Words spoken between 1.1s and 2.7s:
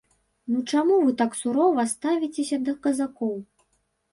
так сурова ставіцеся